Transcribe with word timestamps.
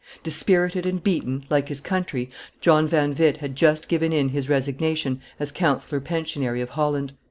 Dispirited 0.23 0.87
and 0.87 1.03
beaten, 1.03 1.45
like 1.51 1.67
his 1.69 1.79
country, 1.79 2.31
John 2.59 2.87
van 2.87 3.13
Witt 3.13 3.37
had 3.37 3.55
just 3.55 3.87
given 3.87 4.11
in 4.11 4.29
his 4.29 4.49
resignation 4.49 5.21
as 5.39 5.51
councillor 5.51 5.99
pensionary 6.01 6.59
of 6.63 6.69
Holland. 6.69 7.13